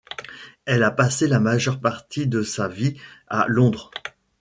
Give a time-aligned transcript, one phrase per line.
[0.65, 3.91] Elle a passé la majeure partie de sa vie à Londres.